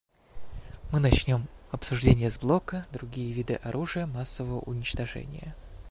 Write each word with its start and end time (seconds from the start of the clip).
Мы 0.91 0.99
начнем 0.99 1.47
обсуждение 1.69 2.31
с 2.31 2.39
блока 2.39 2.87
«Другие 2.91 3.31
виды 3.31 3.53
оружия 3.53 4.07
массового 4.07 4.57
уничтожения». 4.61 5.55